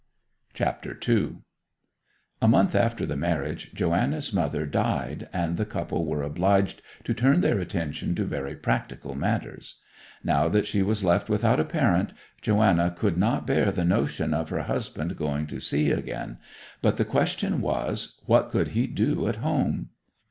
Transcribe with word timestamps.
CHAPTER 0.55 0.97
II 1.07 1.35
A 2.41 2.47
month 2.47 2.73
after 2.73 3.05
the 3.05 3.15
marriage 3.15 3.71
Joanna's 3.71 4.33
mother 4.33 4.65
died, 4.65 5.29
and 5.31 5.57
the 5.57 5.63
couple 5.67 6.05
were 6.07 6.23
obliged 6.23 6.81
to 7.03 7.13
turn 7.13 7.41
their 7.41 7.59
attention 7.59 8.15
to 8.15 8.25
very 8.25 8.55
practical 8.55 9.13
matters. 9.13 9.79
Now 10.23 10.49
that 10.49 10.65
she 10.65 10.81
was 10.81 11.03
left 11.03 11.29
without 11.29 11.59
a 11.59 11.63
parent, 11.65 12.13
Joanna 12.41 12.95
could 12.97 13.15
not 13.19 13.45
bear 13.45 13.71
the 13.71 13.85
notion 13.85 14.33
of 14.33 14.49
her 14.49 14.63
husband 14.63 15.17
going 15.17 15.45
to 15.45 15.59
sea 15.61 15.91
again, 15.91 16.39
but 16.81 16.97
the 16.97 17.05
question 17.05 17.61
was, 17.61 18.19
What 18.25 18.49
could 18.49 18.69
he 18.69 18.87
do 18.87 19.27
at 19.27 19.35
home? 19.35 19.89